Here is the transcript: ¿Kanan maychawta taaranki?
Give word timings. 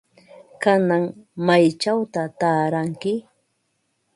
¿Kanan 0.63 1.03
maychawta 1.45 2.21
taaranki? 2.39 3.13